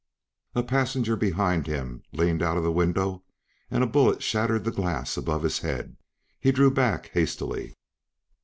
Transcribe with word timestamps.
A 0.55 0.63
passenger 0.63 1.15
behind 1.15 1.67
him 1.67 2.01
leaned 2.11 2.41
out 2.41 2.57
of 2.57 2.63
the 2.63 2.71
window 2.71 3.23
and 3.69 3.83
a 3.83 3.87
bullet 3.87 4.23
shattered 4.23 4.63
the 4.63 4.71
glass 4.71 5.15
above 5.15 5.43
his 5.43 5.59
head; 5.59 5.95
he 6.39 6.51
drew 6.51 6.71
back 6.71 7.11
hastily. 7.13 7.75